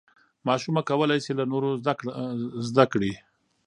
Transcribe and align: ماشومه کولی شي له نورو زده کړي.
ماشومه 0.47 0.81
کولی 0.89 1.19
شي 1.25 1.31
له 1.39 1.45
نورو 1.51 1.69
زده 2.69 2.85
کړي. 2.91 3.13